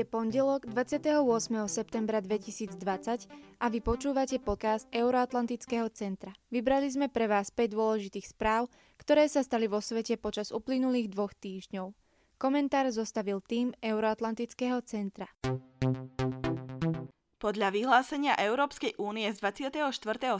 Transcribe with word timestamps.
Je 0.00 0.08
pondelok 0.08 0.64
28. 0.64 1.20
septembra 1.68 2.24
2020 2.24 3.28
a 3.60 3.66
vy 3.68 3.84
počúvate 3.84 4.40
podcast 4.40 4.88
Euroatlantického 4.88 5.92
centra. 5.92 6.32
Vybrali 6.48 6.88
sme 6.88 7.12
pre 7.12 7.28
vás 7.28 7.52
5 7.52 7.76
dôležitých 7.76 8.32
správ, 8.32 8.72
ktoré 8.96 9.28
sa 9.28 9.44
stali 9.44 9.68
vo 9.68 9.84
svete 9.84 10.16
počas 10.16 10.56
uplynulých 10.56 11.12
dvoch 11.12 11.36
týždňov. 11.36 11.92
Komentár 12.40 12.88
zostavil 12.88 13.44
tým 13.44 13.76
Euroatlantického 13.76 14.80
centra. 14.88 15.28
Podľa 17.40 17.72
vyhlásenia 17.72 18.36
Európskej 18.36 19.00
únie 19.00 19.24
z 19.32 19.40
24. 19.40 19.88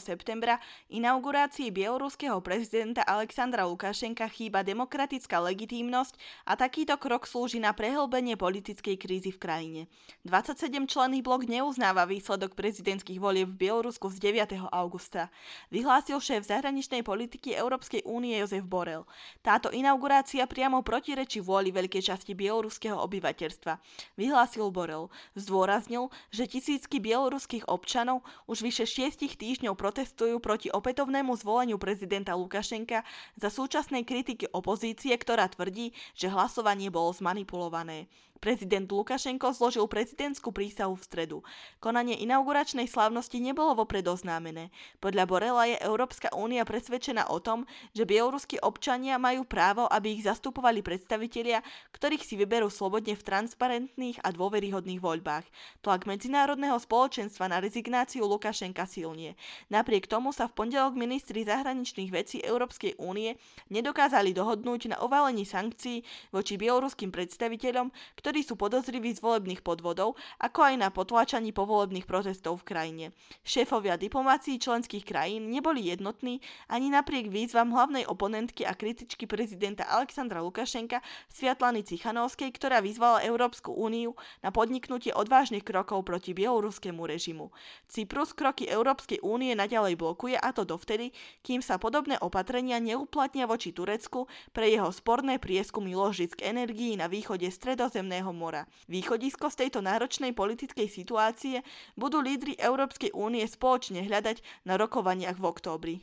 septembra 0.04 0.60
inaugurácii 0.92 1.72
bieloruského 1.72 2.36
prezidenta 2.44 3.00
Alexandra 3.08 3.64
Lukašenka 3.64 4.28
chýba 4.28 4.60
demokratická 4.60 5.40
legitímnosť 5.40 6.20
a 6.44 6.60
takýto 6.60 7.00
krok 7.00 7.24
slúži 7.24 7.56
na 7.56 7.72
prehlbenie 7.72 8.36
politickej 8.36 9.00
krízy 9.00 9.32
v 9.32 9.40
krajine. 9.40 9.80
27 10.28 10.68
členný 10.84 11.24
blok 11.24 11.48
neuznáva 11.48 12.04
výsledok 12.04 12.52
prezidentských 12.52 13.16
volieb 13.16 13.48
v 13.48 13.64
Bielorusku 13.64 14.12
z 14.12 14.20
9. 14.20 14.60
augusta. 14.68 15.32
Vyhlásil 15.72 16.20
šéf 16.20 16.52
zahraničnej 16.52 17.00
politiky 17.00 17.56
Európskej 17.56 18.04
únie 18.04 18.36
Jozef 18.44 18.68
Borel. 18.68 19.08
Táto 19.40 19.72
inaugurácia 19.72 20.44
priamo 20.44 20.84
protirečí 20.84 21.40
vôli 21.40 21.72
veľkej 21.72 22.12
časti 22.12 22.36
bieloruského 22.36 23.00
obyvateľstva. 23.00 23.80
Vyhlásil 24.20 24.68
Borel. 24.68 25.08
Zdôraznil, 25.32 26.12
že 26.28 26.44
tisíc 26.44 26.89
tisícky 26.90 27.06
bieloruských 27.06 27.70
občanov 27.70 28.26
už 28.50 28.66
vyše 28.66 28.82
šiestich 28.82 29.38
týždňov 29.38 29.78
protestujú 29.78 30.42
proti 30.42 30.74
opätovnému 30.74 31.38
zvoleniu 31.38 31.78
prezidenta 31.78 32.34
Lukašenka 32.34 33.06
za 33.38 33.46
súčasnej 33.46 34.02
kritiky 34.02 34.50
opozície, 34.50 35.14
ktorá 35.14 35.46
tvrdí, 35.46 35.94
že 36.18 36.26
hlasovanie 36.26 36.90
bolo 36.90 37.14
zmanipulované. 37.14 38.10
Prezident 38.40 38.88
Lukašenko 38.88 39.52
zložil 39.52 39.84
prezidentskú 39.84 40.48
prísahu 40.48 40.96
v 40.96 41.04
stredu. 41.04 41.38
Konanie 41.76 42.16
inauguračnej 42.24 42.88
slávnosti 42.88 43.36
nebolo 43.36 43.76
vopred 43.76 44.00
oznámené. 44.08 44.72
Podľa 44.96 45.28
Borela 45.28 45.68
je 45.68 45.76
Európska 45.84 46.32
únia 46.32 46.64
presvedčená 46.64 47.28
o 47.28 47.36
tom, 47.36 47.68
že 47.92 48.08
bieloruskí 48.08 48.56
občania 48.64 49.20
majú 49.20 49.44
právo, 49.44 49.84
aby 49.92 50.16
ich 50.16 50.24
zastupovali 50.24 50.80
predstavitelia, 50.80 51.60
ktorých 51.92 52.24
si 52.24 52.40
vyberú 52.40 52.72
slobodne 52.72 53.12
v 53.12 53.20
transparentných 53.20 54.24
a 54.24 54.32
dôveryhodných 54.32 55.04
voľbách. 55.04 55.44
Tlak 55.84 56.08
medzinárodného 56.08 56.80
spoločenstva 56.80 57.44
na 57.44 57.60
rezignáciu 57.60 58.24
Lukašenka 58.24 58.88
silnie. 58.88 59.36
Napriek 59.68 60.08
tomu 60.08 60.32
sa 60.32 60.48
v 60.48 60.64
pondelok 60.64 60.96
ministri 60.96 61.44
zahraničných 61.44 62.08
vecí 62.08 62.40
Európskej 62.40 62.96
únie 62.96 63.36
nedokázali 63.68 64.32
dohodnúť 64.32 64.96
na 64.96 65.04
uvalení 65.04 65.44
sankcií 65.44 66.08
voči 66.32 66.56
bieloruským 66.56 67.12
predstaviteľom, 67.12 67.92
ktorí 68.16 68.29
ktorí 68.30 68.46
sú 68.46 68.54
podozriví 68.54 69.10
z 69.10 69.26
volebných 69.26 69.58
podvodov, 69.58 70.14
ako 70.38 70.62
aj 70.62 70.74
na 70.78 70.94
potláčaní 70.94 71.50
povolebných 71.50 72.06
protestov 72.06 72.62
v 72.62 72.66
krajine. 72.70 73.04
Šéfovia 73.42 73.98
diplomácií 73.98 74.54
členských 74.54 75.02
krajín 75.02 75.50
neboli 75.50 75.90
jednotní 75.90 76.38
ani 76.70 76.94
napriek 76.94 77.26
výzvam 77.26 77.74
hlavnej 77.74 78.06
oponentky 78.06 78.62
a 78.62 78.78
kritičky 78.78 79.26
prezidenta 79.26 79.82
Alexandra 79.90 80.46
Lukašenka 80.46 81.02
Sviatlany 81.26 81.82
Cichanovskej, 81.82 82.54
ktorá 82.54 82.78
vyzvala 82.78 83.26
Európsku 83.26 83.74
úniu 83.74 84.14
na 84.46 84.54
podniknutie 84.54 85.10
odvážnych 85.10 85.66
krokov 85.66 86.06
proti 86.06 86.30
bieloruskému 86.30 87.02
režimu. 87.02 87.50
Cyprus 87.90 88.30
kroky 88.30 88.70
Európskej 88.70 89.26
únie 89.26 89.58
naďalej 89.58 89.98
blokuje 89.98 90.38
a 90.38 90.54
to 90.54 90.62
dovtedy, 90.62 91.10
kým 91.42 91.66
sa 91.66 91.82
podobné 91.82 92.14
opatrenia 92.22 92.78
neuplatnia 92.78 93.50
voči 93.50 93.74
Turecku 93.74 94.30
pre 94.54 94.70
jeho 94.70 94.94
sporné 94.94 95.42
prieskumy 95.42 95.98
ložisk 95.98 96.46
energií 96.46 96.94
na 96.94 97.10
východe 97.10 97.50
stredozemného 97.50 98.19
Čierneho 98.20 98.36
mora. 98.36 98.68
Východisko 98.84 99.48
z 99.48 99.64
tejto 99.64 99.80
náročnej 99.80 100.36
politickej 100.36 100.92
situácie 100.92 101.64
budú 101.96 102.20
lídry 102.20 102.52
Európskej 102.60 103.16
únie 103.16 103.40
spoločne 103.48 104.04
hľadať 104.04 104.44
na 104.68 104.76
rokovaniach 104.76 105.40
v 105.40 105.44
októbri. 105.48 105.94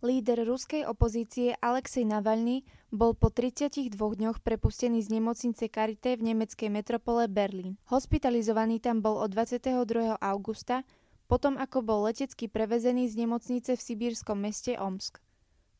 Líder 0.00 0.48
ruskej 0.48 0.88
opozície 0.88 1.52
Alexej 1.60 2.08
Navalny 2.08 2.64
bol 2.88 3.12
po 3.12 3.28
32 3.28 3.92
dňoch 3.92 4.40
prepustený 4.40 5.04
z 5.04 5.20
nemocnice 5.20 5.68
Karité 5.68 6.16
v 6.16 6.32
nemeckej 6.32 6.72
metropole 6.72 7.28
Berlín. 7.28 7.76
Hospitalizovaný 7.92 8.80
tam 8.80 9.04
bol 9.04 9.20
od 9.20 9.28
22. 9.36 10.16
augusta, 10.16 10.80
potom 11.28 11.60
ako 11.60 11.84
bol 11.84 12.08
letecky 12.08 12.48
prevezený 12.48 13.04
z 13.12 13.20
nemocnice 13.20 13.76
v 13.76 13.84
sibírskom 13.84 14.40
meste 14.40 14.80
Omsk. 14.80 15.20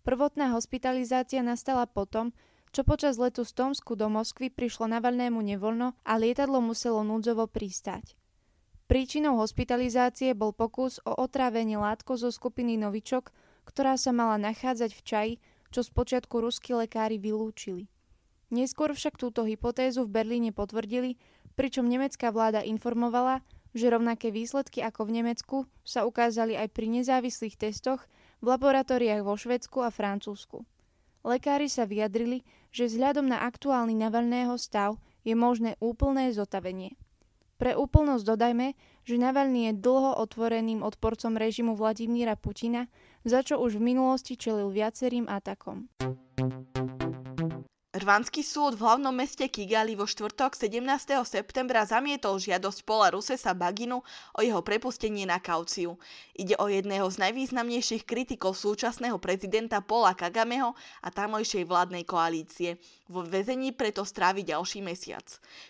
Prvotná 0.04 0.53
hospitalizácia 0.53 1.41
nastala 1.41 1.88
potom, 1.88 2.37
čo 2.72 2.88
počas 2.88 3.21
letu 3.21 3.44
z 3.44 3.53
Tomsku 3.53 3.93
do 4.00 4.09
Moskvy 4.09 4.49
prišlo 4.49 4.88
Navalnému 4.88 5.44
nevoľno 5.44 5.93
a 6.09 6.12
lietadlo 6.16 6.65
muselo 6.65 7.05
núdzovo 7.05 7.44
pristať. 7.44 8.16
Príčinou 8.88 9.37
hospitalizácie 9.41 10.33
bol 10.33 10.56
pokus 10.56 10.97
o 11.05 11.12
otrávenie 11.12 11.77
látko 11.77 12.16
zo 12.16 12.33
skupiny 12.33 12.81
Novičok, 12.81 13.33
ktorá 13.69 14.00
sa 14.00 14.10
mala 14.10 14.41
nachádzať 14.41 14.91
v 14.93 15.03
čaji, 15.05 15.33
čo 15.72 15.81
spočiatku 15.84 16.33
ruskí 16.41 16.72
lekári 16.77 17.16
vylúčili. 17.16 17.88
Neskôr 18.53 18.93
však 18.93 19.16
túto 19.16 19.49
hypotézu 19.49 20.04
v 20.04 20.12
Berlíne 20.12 20.53
potvrdili, 20.53 21.16
pričom 21.56 21.89
nemecká 21.89 22.28
vláda 22.28 22.60
informovala, 22.60 23.41
že 23.72 23.89
rovnaké 23.89 24.28
výsledky 24.28 24.84
ako 24.84 25.09
v 25.09 25.25
Nemecku 25.25 25.56
sa 25.81 26.04
ukázali 26.04 26.56
aj 26.60 26.69
pri 26.77 26.93
nezávislých 27.00 27.56
testoch 27.56 28.04
v 28.44 28.53
laboratóriách 28.53 29.25
vo 29.25 29.33
Švedsku 29.41 29.81
a 29.81 29.89
Francúzsku. 29.89 30.69
Lekári 31.25 31.72
sa 31.72 31.89
vyjadrili, 31.89 32.44
že 32.72 32.88
vzhľadom 32.88 33.28
na 33.28 33.44
aktuálny 33.44 33.94
Navalného 33.94 34.56
stav 34.56 34.97
je 35.22 35.37
možné 35.37 35.78
úplné 35.78 36.33
zotavenie. 36.33 36.97
Pre 37.62 37.78
úplnosť 37.78 38.27
dodajme, 38.27 38.75
že 39.06 39.22
Navalny 39.22 39.71
je 39.71 39.78
dlho 39.78 40.19
otvoreným 40.19 40.83
odporcom 40.83 41.38
režimu 41.38 41.78
Vladimíra 41.78 42.34
Putina, 42.34 42.91
za 43.22 43.47
čo 43.47 43.62
už 43.62 43.78
v 43.78 43.94
minulosti 43.94 44.34
čelil 44.34 44.75
viacerým 44.75 45.31
atakom. 45.31 45.87
Rvanský 48.03 48.43
súd 48.43 48.75
v 48.75 48.83
hlavnom 48.83 49.15
meste 49.15 49.47
Kigali 49.47 49.95
vo 49.95 50.11
štvrtok 50.11 50.59
17. 50.59 50.83
septembra 51.23 51.87
zamietol 51.87 52.35
žiadosť 52.35 52.83
Pola 52.83 53.15
Rusesa 53.15 53.55
Baginu 53.55 54.03
o 54.35 54.41
jeho 54.43 54.59
prepustenie 54.59 55.23
na 55.23 55.39
kauciu. 55.39 55.95
Ide 56.35 56.59
o 56.59 56.67
jedného 56.67 57.07
z 57.07 57.23
najvýznamnejších 57.23 58.03
kritikov 58.03 58.59
súčasného 58.59 59.23
prezidenta 59.23 59.79
Pola 59.87 60.19
Kagameho 60.19 60.75
a 60.99 61.09
tamojšej 61.15 61.63
vládnej 61.63 62.03
koalície. 62.03 62.83
Vo 63.07 63.23
väzení 63.23 63.71
preto 63.71 64.03
strávi 64.03 64.43
ďalší 64.43 64.83
mesiac. 64.83 65.23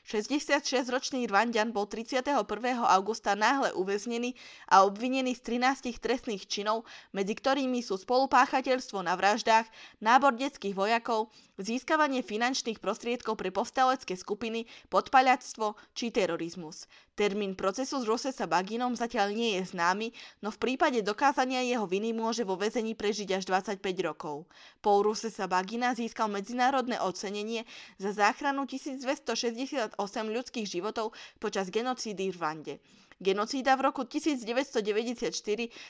66-ročný 0.09 1.29
Rwandian 1.29 1.69
bol 1.69 1.85
31. 1.85 2.33
augusta 2.81 3.37
náhle 3.37 3.77
uväznený 3.77 4.33
a 4.73 4.89
obvinený 4.89 5.37
z 5.37 5.61
13 5.61 6.01
trestných 6.01 6.49
činov, 6.49 6.89
medzi 7.13 7.37
ktorými 7.37 7.85
sú 7.85 8.01
spolupáchateľstvo 8.01 9.05
na 9.05 9.21
vraždách, 9.21 9.69
nábor 10.01 10.33
detských 10.33 10.73
vojakov, 10.73 11.29
získavanie 11.61 12.22
finančných 12.23 12.79
prostriedkov 12.79 13.37
pre 13.37 13.51
povstalecké 13.51 14.17
skupiny, 14.17 14.65
podpaľactvo 14.89 15.75
či 15.93 16.09
terorizmus. 16.09 16.87
Termín 17.13 17.53
procesu 17.53 18.01
s 18.01 18.09
Rosesa 18.09 18.49
Baginom 18.49 18.97
zatiaľ 18.97 19.37
nie 19.37 19.61
je 19.61 19.77
známy, 19.77 20.17
no 20.41 20.49
v 20.49 20.59
prípade 20.63 21.05
dokázania 21.05 21.61
jeho 21.61 21.85
viny 21.85 22.17
môže 22.17 22.41
vo 22.41 22.57
väzení 22.57 22.97
prežiť 22.97 23.37
až 23.37 23.53
25 23.53 23.85
rokov. 24.01 24.49
Paul 24.81 25.05
Rosesa 25.05 25.45
Bagina 25.45 25.93
získal 25.93 26.33
medzinárodné 26.33 26.97
ocenenie 27.05 27.69
za 28.01 28.17
záchranu 28.17 28.65
1268 28.65 29.99
ľudských 30.33 30.65
životov 30.65 31.13
počas 31.37 31.69
genocídy 31.69 32.33
v 32.33 32.37
Rwande. 32.41 32.75
Genocída 33.23 33.79
v 33.79 33.87
roku 33.87 34.03
1994 34.03 35.31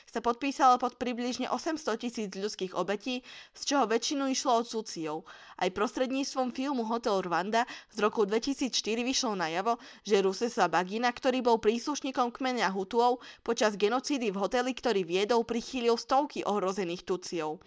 sa 0.05 0.19
podpísala 0.21 0.77
pod 0.77 1.01
približne 1.01 1.49
800 1.49 1.97
tisíc 1.97 2.29
ľudských 2.29 2.77
obetí, 2.77 3.25
z 3.57 3.61
čoho 3.65 3.89
väčšinu 3.89 4.29
išlo 4.29 4.61
od 4.61 4.69
Cuciov. 4.69 5.25
Aj 5.57 5.65
prostredníctvom 5.73 6.53
filmu 6.53 6.85
Hotel 6.85 7.25
Rwanda 7.25 7.65
z 7.89 7.97
roku 8.05 8.29
2004 8.29 8.69
vyšlo 9.01 9.33
najavo, 9.33 9.81
že 10.05 10.21
Rusesa 10.21 10.69
Bagina, 10.69 11.09
ktorý 11.09 11.41
bol 11.41 11.57
príslušníkom 11.57 12.29
kmeňa 12.37 12.69
Hutuov, 12.69 13.25
počas 13.41 13.81
genocídy 13.81 14.29
v 14.29 14.37
hoteli, 14.37 14.69
ktorý 14.77 15.01
viedol, 15.01 15.41
prichýlil 15.41 15.97
stovky 15.97 16.45
ohrozených 16.45 17.01
Tuciov. 17.01 17.57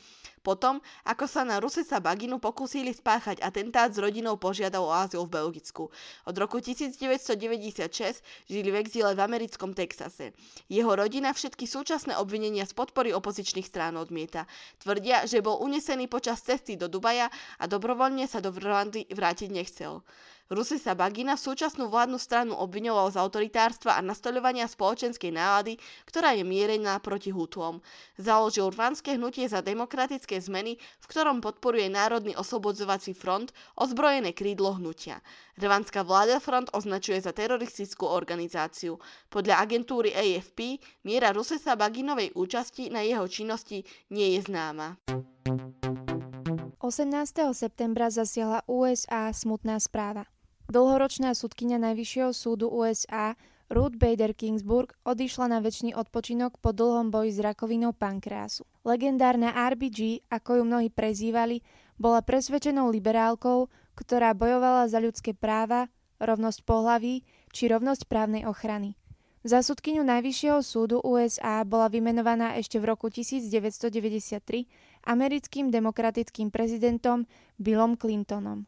Potom, 0.46 0.78
ako 1.02 1.26
sa 1.26 1.42
na 1.42 1.58
Rusesa 1.58 1.98
Baginu 1.98 2.38
pokúsili 2.38 2.94
spáchať 2.94 3.42
atentát 3.42 3.90
s 3.90 3.98
rodinou 3.98 4.38
požiadal 4.38 4.86
o 4.86 4.94
azyl 4.94 5.26
v 5.26 5.42
Belgicku. 5.42 5.90
Od 6.22 6.36
roku 6.38 6.62
1996 6.62 8.22
žili 8.46 8.70
v 8.70 8.78
exíle 8.78 9.10
v 9.18 9.26
americkom 9.26 9.74
Texase. 9.74 10.38
Jeho 10.70 10.94
rodina 10.94 11.34
všetky 11.34 11.66
súčasné 11.66 12.14
obvinenia 12.14 12.62
z 12.62 12.78
podpory 12.78 13.10
opozičných 13.10 13.66
strán 13.66 13.98
odmieta. 13.98 14.46
Tvrdia, 14.78 15.26
že 15.26 15.42
bol 15.42 15.58
unesený 15.58 16.06
počas 16.06 16.46
cesty 16.46 16.78
do 16.78 16.86
Dubaja 16.86 17.26
a 17.58 17.66
dobrovoľne 17.66 18.30
sa 18.30 18.38
do 18.38 18.54
Rwandy 18.54 19.10
vrátiť 19.10 19.50
nechcel. 19.50 20.06
Sa 20.78 20.94
Bagina 20.94 21.34
súčasnú 21.34 21.90
vládnu 21.90 22.22
stranu 22.22 22.54
obviňoval 22.54 23.10
z 23.10 23.18
autoritárstva 23.18 23.98
a 23.98 24.04
nastoľovania 24.04 24.70
spoločenskej 24.70 25.34
nálady, 25.34 25.74
ktorá 26.06 26.38
je 26.38 26.46
mierená 26.46 27.02
proti 27.02 27.34
Hutuom. 27.34 27.82
Založil 28.14 28.70
rvanské 28.70 29.18
hnutie 29.18 29.50
za 29.50 29.58
demokratické 29.58 30.38
zmeny, 30.38 30.78
v 30.78 31.06
ktorom 31.10 31.42
podporuje 31.42 31.90
Národný 31.90 32.38
oslobodzovací 32.38 33.10
front, 33.18 33.50
ozbrojené 33.74 34.38
krídlo 34.38 34.78
hnutia. 34.78 35.18
Rvanská 35.58 36.06
vláda 36.06 36.38
front 36.38 36.70
označuje 36.70 37.18
za 37.18 37.34
teroristickú 37.34 38.06
organizáciu. 38.06 39.02
Podľa 39.26 39.66
agentúry 39.66 40.14
AFP 40.14 40.78
miera 41.02 41.34
Rusesa 41.34 41.74
Baginovej 41.74 42.38
účasti 42.38 42.86
na 42.94 43.02
jeho 43.02 43.26
činnosti 43.26 43.82
nie 44.14 44.38
je 44.38 44.46
známa. 44.46 44.94
18. 46.78 47.10
septembra 47.50 48.14
zasiahla 48.14 48.62
USA 48.70 49.34
smutná 49.34 49.82
správa. 49.82 50.35
Dlhoročná 50.66 51.30
súdkynia 51.38 51.78
Najvyššieho 51.78 52.34
súdu 52.34 52.66
USA 52.66 53.38
Ruth 53.70 53.94
Bader 53.94 54.34
Kingsburg 54.34 54.98
odišla 55.06 55.46
na 55.46 55.58
väčší 55.62 55.94
odpočinok 55.94 56.58
po 56.58 56.74
dlhom 56.74 57.14
boji 57.14 57.34
s 57.34 57.42
rakovinou 57.42 57.94
pankreasu. 57.94 58.66
Legendárna 58.82 59.54
RBG, 59.54 60.26
ako 60.26 60.58
ju 60.58 60.62
mnohí 60.66 60.90
prezývali, 60.90 61.62
bola 61.94 62.18
presvedčenou 62.18 62.90
liberálkou, 62.90 63.70
ktorá 63.94 64.34
bojovala 64.34 64.90
za 64.90 64.98
ľudské 64.98 65.38
práva, 65.38 65.86
rovnosť 66.18 66.66
pohlaví 66.66 67.22
či 67.54 67.70
rovnosť 67.70 68.10
právnej 68.10 68.42
ochrany. 68.42 68.98
Za 69.46 69.62
súdkyňu 69.62 70.02
Najvyššieho 70.02 70.66
súdu 70.66 70.98
USA 71.06 71.62
bola 71.62 71.86
vymenovaná 71.86 72.58
ešte 72.58 72.82
v 72.82 72.90
roku 72.90 73.06
1993 73.06 74.42
americkým 75.06 75.70
demokratickým 75.70 76.50
prezidentom 76.50 77.30
Billom 77.54 77.94
Clintonom. 77.94 78.66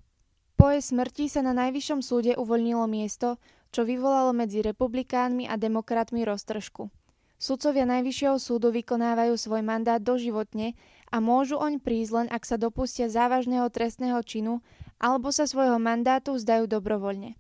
Po 0.59 0.75
jej 0.75 0.83
smrti 0.83 1.31
sa 1.31 1.39
na 1.47 1.55
Najvyššom 1.55 2.03
súde 2.03 2.35
uvoľnilo 2.35 2.83
miesto, 2.91 3.39
čo 3.71 3.87
vyvolalo 3.87 4.35
medzi 4.35 4.59
republikánmi 4.59 5.47
a 5.47 5.55
demokratmi 5.55 6.27
roztržku. 6.27 6.91
Sudcovia 7.39 7.87
Najvyššieho 7.87 8.35
súdu 8.43 8.75
vykonávajú 8.75 9.39
svoj 9.39 9.63
mandát 9.63 10.03
doživotne 10.03 10.75
a 11.15 11.23
môžu 11.23 11.63
oň 11.63 11.79
prísť 11.79 12.11
len 12.11 12.27
ak 12.35 12.43
sa 12.43 12.59
dopustia 12.59 13.07
závažného 13.07 13.71
trestného 13.71 14.19
činu 14.27 14.59
alebo 14.99 15.31
sa 15.31 15.47
svojho 15.47 15.79
mandátu 15.79 16.35
vzdajú 16.35 16.67
dobrovoľne. 16.67 17.39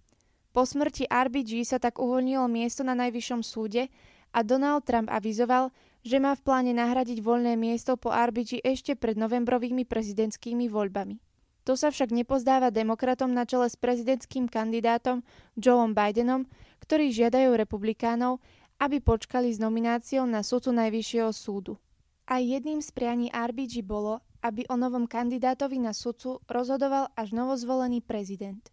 Po 0.54 0.62
smrti 0.62 1.10
RBG 1.10 1.66
sa 1.66 1.82
tak 1.82 1.98
uvoľnilo 1.98 2.46
miesto 2.46 2.86
na 2.86 2.94
Najvyššom 2.94 3.42
súde 3.42 3.90
a 4.30 4.46
Donald 4.46 4.86
Trump 4.86 5.10
avizoval, 5.10 5.74
že 6.06 6.22
má 6.22 6.38
v 6.38 6.44
pláne 6.46 6.70
nahradiť 6.70 7.18
voľné 7.18 7.58
miesto 7.58 7.98
po 7.98 8.14
RBG 8.14 8.62
ešte 8.62 8.94
pred 8.94 9.18
novembrovými 9.18 9.82
prezidentskými 9.82 10.70
voľbami. 10.70 11.27
To 11.68 11.76
sa 11.76 11.92
však 11.92 12.16
nepozdáva 12.16 12.72
demokratom 12.72 13.28
na 13.28 13.44
čele 13.44 13.68
s 13.68 13.76
prezidentským 13.76 14.48
kandidátom 14.48 15.20
Joeom 15.52 15.92
Bidenom, 15.92 16.48
ktorí 16.80 17.12
žiadajú 17.12 17.52
republikánov, 17.60 18.40
aby 18.80 19.04
počkali 19.04 19.52
s 19.52 19.60
nomináciou 19.60 20.24
na 20.24 20.40
sudcu 20.40 20.72
Najvyššieho 20.72 21.28
súdu. 21.28 21.76
Aj 22.24 22.40
jedným 22.40 22.80
z 22.80 22.88
prianí 22.88 23.28
RBG 23.28 23.84
bolo, 23.84 24.24
aby 24.40 24.64
o 24.72 24.80
novom 24.80 25.04
kandidátovi 25.04 25.76
na 25.76 25.92
sudcu 25.92 26.40
rozhodoval 26.48 27.12
až 27.12 27.36
novozvolený 27.36 28.00
prezident. 28.00 28.64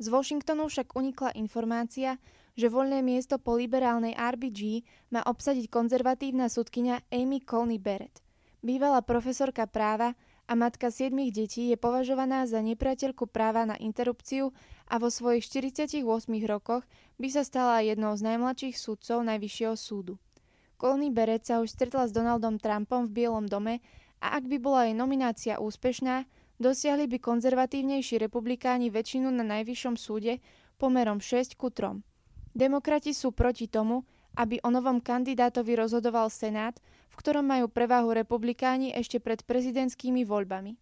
Z 0.00 0.08
Washingtonu 0.08 0.72
však 0.72 0.96
unikla 0.96 1.36
informácia, 1.36 2.16
že 2.56 2.72
voľné 2.72 3.04
miesto 3.04 3.36
po 3.36 3.60
liberálnej 3.60 4.16
RBG 4.16 4.88
má 5.12 5.20
obsadiť 5.20 5.68
konzervatívna 5.68 6.48
sudkynia 6.48 7.04
Amy 7.12 7.44
Coney 7.44 7.76
Barrett. 7.76 8.24
Bývalá 8.64 9.04
profesorka 9.04 9.68
práva 9.68 10.16
a 10.48 10.52
matka 10.56 10.88
siedmých 10.88 11.36
detí 11.36 11.68
je 11.68 11.76
považovaná 11.76 12.48
za 12.48 12.64
nepriateľku 12.64 13.28
práva 13.28 13.68
na 13.68 13.76
interrupciu 13.76 14.56
a 14.88 14.96
vo 14.96 15.12
svojich 15.12 15.44
48 15.44 16.00
rokoch 16.48 16.88
by 17.20 17.28
sa 17.28 17.44
stala 17.44 17.84
jednou 17.84 18.16
z 18.16 18.24
najmladších 18.24 18.80
súdcov 18.80 19.20
Najvyššieho 19.28 19.76
súdu. 19.76 20.16
Coney 20.80 21.12
Barrett 21.12 21.44
sa 21.44 21.60
už 21.60 21.68
stretla 21.68 22.08
s 22.08 22.16
Donaldom 22.16 22.56
Trumpom 22.56 23.04
v 23.04 23.12
Bielom 23.12 23.44
dome 23.44 23.84
a 24.24 24.40
ak 24.40 24.48
by 24.48 24.56
bola 24.56 24.88
jej 24.88 24.96
nominácia 24.96 25.60
úspešná, 25.60 26.24
Dosiahli 26.58 27.06
by 27.06 27.22
konzervatívnejší 27.22 28.18
republikáni 28.18 28.90
väčšinu 28.90 29.30
na 29.30 29.46
najvyššom 29.46 29.94
súde 29.94 30.42
pomerom 30.74 31.22
6 31.22 31.54
ku 31.54 31.70
3. 31.70 32.02
Demokrati 32.50 33.14
sú 33.14 33.30
proti 33.30 33.70
tomu, 33.70 34.02
aby 34.38 34.62
o 34.62 34.70
novom 34.70 35.02
kandidátovi 35.02 35.74
rozhodoval 35.74 36.30
Senát, 36.30 36.78
v 37.10 37.14
ktorom 37.18 37.42
majú 37.42 37.66
prevahu 37.66 38.14
republikáni 38.14 38.94
ešte 38.94 39.18
pred 39.18 39.42
prezidentskými 39.42 40.22
voľbami. 40.22 40.78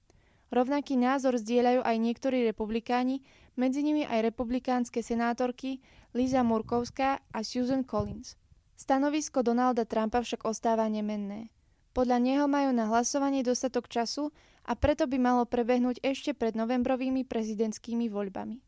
Rovnaký 0.52 0.94
názor 1.00 1.40
zdieľajú 1.40 1.80
aj 1.82 1.96
niektorí 1.96 2.44
republikáni, 2.44 3.24
medzi 3.56 3.80
nimi 3.80 4.04
aj 4.04 4.30
republikánske 4.30 5.00
senátorky 5.00 5.80
Liza 6.12 6.44
Murkovská 6.44 7.24
a 7.32 7.38
Susan 7.40 7.82
Collins. 7.82 8.36
Stanovisko 8.76 9.40
Donalda 9.40 9.88
Trumpa 9.88 10.20
však 10.20 10.44
ostáva 10.44 10.84
nemenné. 10.92 11.48
Podľa 11.96 12.20
neho 12.20 12.44
majú 12.44 12.76
na 12.76 12.92
hlasovanie 12.92 13.40
dostatok 13.40 13.88
času 13.88 14.28
a 14.68 14.76
preto 14.76 15.08
by 15.08 15.16
malo 15.16 15.48
prebehnúť 15.48 16.04
ešte 16.04 16.36
pred 16.36 16.52
novembrovými 16.52 17.24
prezidentskými 17.24 18.12
voľbami. 18.12 18.60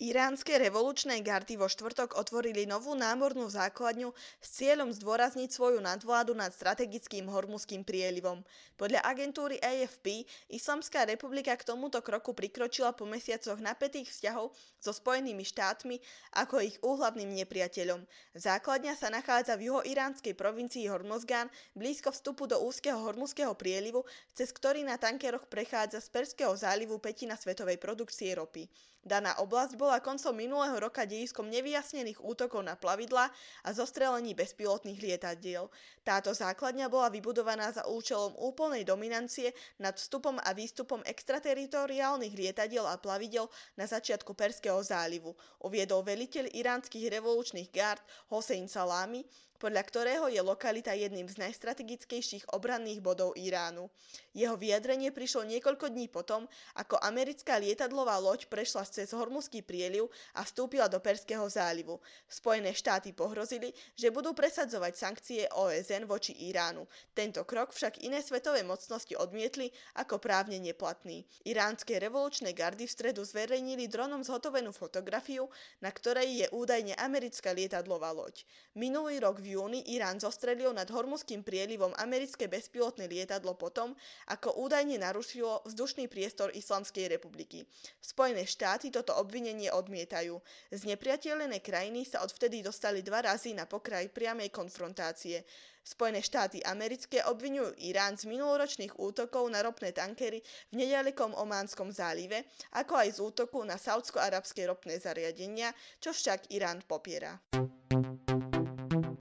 Iránske 0.00 0.56
revolučné 0.56 1.20
gardy 1.20 1.60
vo 1.60 1.68
štvrtok 1.68 2.16
otvorili 2.16 2.64
novú 2.64 2.96
námornú 2.96 3.44
základňu 3.52 4.16
s 4.40 4.48
cieľom 4.56 4.88
zdôrazniť 4.96 5.52
svoju 5.52 5.76
nadvládu 5.76 6.32
nad 6.32 6.56
strategickým 6.56 7.28
hormuzským 7.28 7.84
prielivom. 7.84 8.40
Podľa 8.80 9.04
agentúry 9.04 9.60
AFP 9.60 10.24
Islamská 10.48 11.04
republika 11.04 11.52
k 11.52 11.68
tomuto 11.68 12.00
kroku 12.00 12.32
prikročila 12.32 12.96
po 12.96 13.04
mesiacoch 13.04 13.60
napätých 13.60 14.08
vzťahov 14.08 14.56
so 14.80 14.88
Spojenými 14.88 15.44
štátmi 15.44 16.00
ako 16.32 16.64
ich 16.64 16.80
úhlavným 16.80 17.36
nepriateľom. 17.36 18.00
Základňa 18.40 18.96
sa 18.96 19.12
nachádza 19.12 19.60
v 19.60 19.68
juhoiránskej 19.68 20.32
provincii 20.32 20.88
Hormozgán 20.88 21.52
blízko 21.76 22.08
vstupu 22.08 22.48
do 22.48 22.56
úzkeho 22.56 22.96
hormuzského 22.96 23.52
prielivu, 23.52 24.08
cez 24.32 24.48
ktorý 24.48 24.80
na 24.80 24.96
tankeroch 24.96 25.44
prechádza 25.44 26.00
z 26.00 26.08
Perského 26.08 26.56
zálivu 26.56 26.96
petina 26.96 27.36
svetovej 27.36 27.76
produkcie 27.76 28.32
ropy. 28.32 28.64
Daná 29.00 29.32
oblasť 29.40 29.80
bola 29.80 29.89
koncom 29.98 30.30
minulého 30.30 30.78
roka 30.78 31.02
dejiskom 31.02 31.50
nevyjasnených 31.50 32.22
útokov 32.22 32.62
na 32.62 32.78
plavidla 32.78 33.26
a 33.66 33.68
zostrelení 33.74 34.38
bezpilotných 34.38 35.02
lietadiel. 35.02 35.66
Táto 36.06 36.30
základňa 36.30 36.86
bola 36.86 37.10
vybudovaná 37.10 37.74
za 37.74 37.90
účelom 37.90 38.38
úplnej 38.38 38.86
dominancie 38.86 39.50
nad 39.82 39.98
vstupom 39.98 40.38
a 40.38 40.54
výstupom 40.54 41.02
extrateritoriálnych 41.02 42.30
lietadiel 42.30 42.86
a 42.86 42.94
plavidel 42.94 43.50
na 43.74 43.90
začiatku 43.90 44.30
Perského 44.38 44.78
zálivu, 44.78 45.34
uviedol 45.66 46.06
veliteľ 46.06 46.54
iránskych 46.54 47.10
revolučných 47.10 47.74
gard 47.74 48.04
Hossein 48.30 48.70
Salami, 48.70 49.26
podľa 49.60 49.84
ktorého 49.84 50.26
je 50.32 50.40
lokalita 50.40 50.96
jedným 50.96 51.28
z 51.28 51.36
najstrategickejších 51.36 52.48
obranných 52.56 53.04
bodov 53.04 53.36
Iránu. 53.36 53.92
Jeho 54.32 54.56
vyjadrenie 54.56 55.12
prišlo 55.12 55.44
niekoľko 55.44 55.92
dní 55.92 56.08
potom, 56.08 56.48
ako 56.80 56.96
americká 57.04 57.60
lietadlová 57.60 58.16
loď 58.16 58.48
prešla 58.48 58.88
cez 58.88 59.12
Hormuzský 59.12 59.60
prieliv 59.60 60.08
a 60.32 60.40
vstúpila 60.40 60.88
do 60.88 60.96
Perského 60.96 61.44
zálivu. 61.44 62.00
Spojené 62.24 62.72
štáty 62.72 63.12
pohrozili, 63.12 63.76
že 63.92 64.08
budú 64.08 64.32
presadzovať 64.32 64.92
sankcie 64.96 65.44
OSN 65.52 66.08
voči 66.08 66.32
Iránu. 66.48 66.88
Tento 67.12 67.44
krok 67.44 67.76
však 67.76 68.00
iné 68.00 68.24
svetové 68.24 68.64
mocnosti 68.64 69.12
odmietli 69.12 69.68
ako 70.00 70.16
právne 70.16 70.56
neplatný. 70.56 71.28
Iránske 71.44 72.00
revolučné 72.00 72.56
gardy 72.56 72.88
v 72.88 72.94
stredu 72.96 73.20
zverejnili 73.26 73.92
dronom 73.92 74.24
zhotovenú 74.24 74.72
fotografiu, 74.72 75.52
na 75.84 75.92
ktorej 75.92 76.46
je 76.46 76.46
údajne 76.56 76.96
americká 76.96 77.52
lietadlová 77.52 78.14
loď. 78.16 78.46
Minulý 78.72 79.20
rok 79.20 79.42
júni 79.50 79.82
Irán 79.90 80.22
zostrelil 80.22 80.70
nad 80.70 80.86
Hormuzským 80.86 81.42
prielivom 81.42 81.90
americké 81.98 82.46
bezpilotné 82.46 83.10
lietadlo 83.10 83.58
potom, 83.58 83.98
ako 84.30 84.62
údajne 84.62 85.02
narušilo 85.02 85.66
vzdušný 85.66 86.06
priestor 86.06 86.54
Islamskej 86.54 87.10
republiky. 87.10 87.66
Spojené 87.98 88.46
štáty 88.46 88.94
toto 88.94 89.18
obvinenie 89.18 89.74
odmietajú. 89.74 90.38
Znepriateľené 90.70 91.58
krajiny 91.58 92.06
sa 92.06 92.22
odvtedy 92.22 92.62
dostali 92.62 93.02
dva 93.02 93.26
razy 93.26 93.50
na 93.52 93.66
pokraj 93.66 94.06
priamej 94.14 94.54
konfrontácie. 94.54 95.42
Spojené 95.80 96.20
štáty 96.20 96.60
americké 96.60 97.24
obvinujú 97.24 97.72
Irán 97.80 98.14
z 98.14 98.28
minuloročných 98.28 99.00
útokov 99.00 99.48
na 99.48 99.64
ropné 99.64 99.96
tankery 99.96 100.44
v 100.70 100.74
nedalekom 100.76 101.32
Ománskom 101.32 101.88
zálive, 101.88 102.44
ako 102.76 103.00
aj 103.00 103.08
z 103.16 103.18
útoku 103.24 103.64
na 103.64 103.80
saudsko-arabské 103.80 104.68
ropné 104.68 105.00
zariadenia, 105.00 105.72
čo 105.96 106.12
však 106.12 106.52
Irán 106.52 106.84
popiera. 106.84 107.40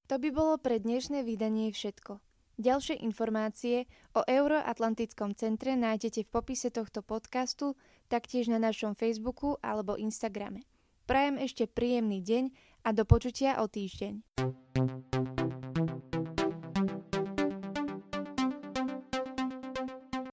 To 0.09 0.17
by 0.17 0.33
bolo 0.33 0.57
pre 0.57 0.81
dnešné 0.81 1.21
vydanie 1.21 1.69
všetko. 1.69 2.17
Ďalšie 2.57 2.97
informácie 3.05 3.85
o 4.17 4.25
Euroatlantickom 4.25 5.37
centre 5.37 5.77
nájdete 5.77 6.25
v 6.25 6.33
popise 6.33 6.73
tohto 6.73 7.05
podcastu, 7.05 7.77
taktiež 8.09 8.49
na 8.49 8.57
našom 8.57 8.97
Facebooku 8.97 9.61
alebo 9.61 10.01
Instagrame. 10.01 10.65
Prajem 11.05 11.37
ešte 11.37 11.69
príjemný 11.69 12.25
deň 12.25 12.43
a 12.83 12.89
do 12.89 13.05
počutia 13.05 13.61
o 13.61 13.69
týždeň. 13.69 14.25